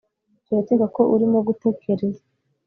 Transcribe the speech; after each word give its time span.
Turakeka 0.45 0.85
ko 0.95 1.01
urimo 1.13 1.39
gutekereza 1.47 2.23